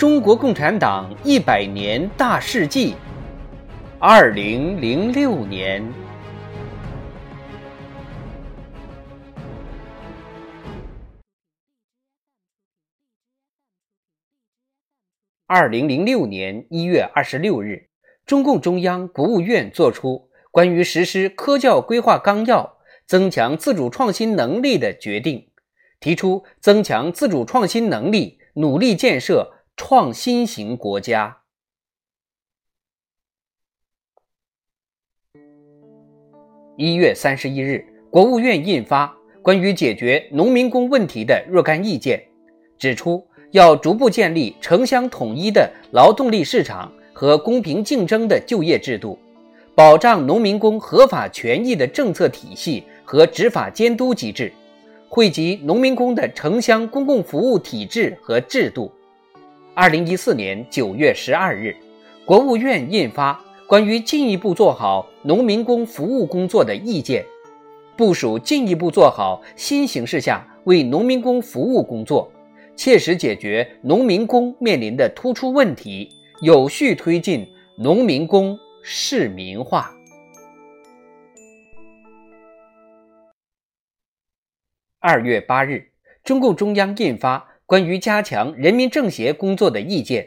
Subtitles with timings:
[0.00, 2.92] 中国共产党一百年大事记》。
[3.98, 5.92] 二零零六年，
[15.46, 17.90] 二零零六年一月二十六日，
[18.24, 22.78] 中共中央、国务院作出关于实施科教规划纲要。
[23.06, 25.50] 增强自主创新能力的决定，
[25.98, 31.38] 提出增强自主创新能力，努力建设创新型国家。
[36.76, 39.06] 一月三十一日，国务院印发
[39.40, 42.18] 《关于解决农民工问题的若干意见》，
[42.78, 49.18] 指出要逐步建立城乡统一的劳动力市场和公平竞争的就业制度，
[49.74, 52.84] 保障农民工合法权益的政策体系。
[53.02, 54.52] 和执法监督机制，
[55.08, 58.92] 汇集农民工的城乡公共服务体制和制度。
[59.72, 61.74] 二零一四年九月十二日，
[62.24, 63.32] 国务院印发
[63.68, 67.22] 《关于进一步做好农民工服务工作的意见》，
[67.96, 72.30] 部署进一步做好新形势下为农民工服务工作，
[72.74, 76.10] 切实解决农民工面临的突出问题，
[76.42, 77.46] 有序推进
[77.78, 79.94] 农民工市民化。
[84.98, 85.92] 二月八日，
[86.24, 87.38] 中共中央印发
[87.70, 90.24] 《关于加强人民政协工作的意见》。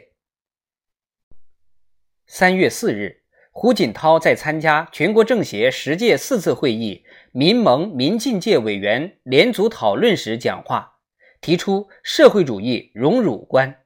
[2.26, 11.00] 三月四日，胡锦涛在参加全国政协十届四次会议民盟民进界委员联组讨论时讲话，
[11.42, 13.84] 提出社会主义荣辱观。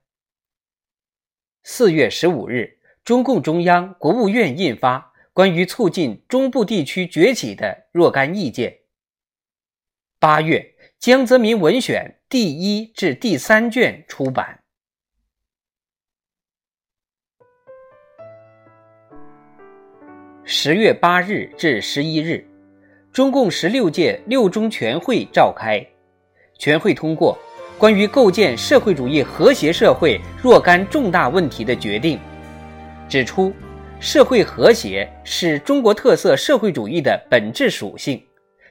[1.64, 4.98] 四月十五日，中共中央、国务院印发
[5.32, 8.70] 《关于促进中部地区崛起的若干意见》。
[10.20, 10.76] 八月。
[11.00, 14.58] 江泽民文选第一至第三卷出版。
[20.42, 22.44] 十月八日至十一日，
[23.12, 25.80] 中共十六届六中全会召开，
[26.58, 27.38] 全会通过
[27.78, 32.18] 关于构建社会主义和谐社会若干重大问题的决定，
[33.08, 33.54] 指出
[34.00, 38.20] 社会和谐是中国特色社会主义的本质属性，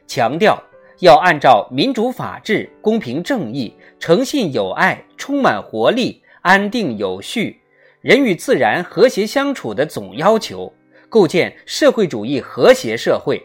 [0.05, 0.61] 强调。
[0.99, 7.61] 要按照民主、法治、公平、正义、诚信、友爱、充满活力、安定有序、
[8.01, 10.73] 人与自然和谐相处的总要求，
[11.07, 13.39] 构建社会主义和谐社会，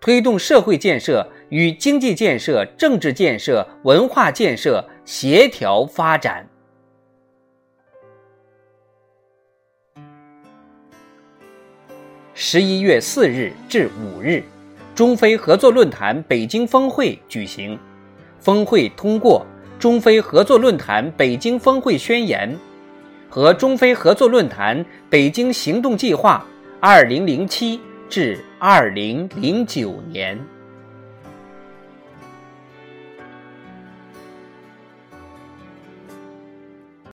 [0.00, 6.48] 推动社会建设与经济建设、政治建设、文化建设协调发展。
[12.34, 14.42] 十一月四日至五日。
[14.98, 17.78] 中非合作论坛北京峰会举行，
[18.40, 19.46] 峰会通过
[19.80, 22.52] 《中非合作论坛北京峰会宣言》
[23.32, 26.44] 和《中非合作论坛北京行动计划
[26.82, 30.36] （（2007 至2009年）。